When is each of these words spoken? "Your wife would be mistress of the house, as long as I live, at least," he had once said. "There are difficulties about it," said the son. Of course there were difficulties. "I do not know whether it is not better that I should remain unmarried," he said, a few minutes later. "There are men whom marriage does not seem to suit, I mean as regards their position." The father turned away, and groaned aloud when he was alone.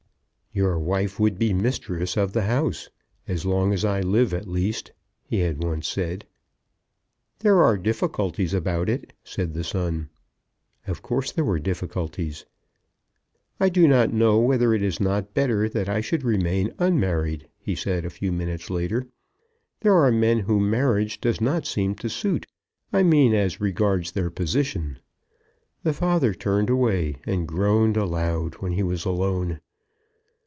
"Your 0.53 0.77
wife 0.77 1.17
would 1.17 1.39
be 1.39 1.53
mistress 1.53 2.17
of 2.17 2.33
the 2.33 2.41
house, 2.41 2.89
as 3.25 3.45
long 3.45 3.71
as 3.71 3.85
I 3.85 4.01
live, 4.01 4.33
at 4.33 4.49
least," 4.49 4.91
he 5.23 5.39
had 5.39 5.63
once 5.63 5.87
said. 5.87 6.25
"There 7.39 7.63
are 7.63 7.77
difficulties 7.77 8.53
about 8.53 8.89
it," 8.89 9.13
said 9.23 9.53
the 9.53 9.63
son. 9.63 10.09
Of 10.85 11.01
course 11.01 11.31
there 11.31 11.45
were 11.45 11.57
difficulties. 11.57 12.45
"I 13.61 13.69
do 13.69 13.87
not 13.87 14.11
know 14.11 14.39
whether 14.39 14.73
it 14.73 14.83
is 14.83 14.99
not 14.99 15.33
better 15.33 15.69
that 15.69 15.87
I 15.87 16.01
should 16.01 16.25
remain 16.25 16.73
unmarried," 16.79 17.47
he 17.57 17.73
said, 17.73 18.03
a 18.03 18.09
few 18.09 18.33
minutes 18.33 18.69
later. 18.69 19.07
"There 19.79 19.95
are 19.95 20.11
men 20.11 20.39
whom 20.39 20.69
marriage 20.69 21.21
does 21.21 21.39
not 21.39 21.65
seem 21.65 21.95
to 21.95 22.09
suit, 22.09 22.45
I 22.91 23.03
mean 23.03 23.33
as 23.33 23.61
regards 23.61 24.11
their 24.11 24.29
position." 24.29 24.99
The 25.83 25.93
father 25.93 26.33
turned 26.33 26.69
away, 26.69 27.15
and 27.25 27.47
groaned 27.47 27.95
aloud 27.95 28.55
when 28.55 28.73
he 28.73 28.83
was 28.83 29.05
alone. 29.05 29.61